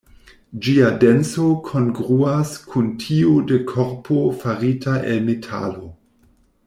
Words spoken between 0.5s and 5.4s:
Ĝia denso kongruas kun tiu de korpo farita el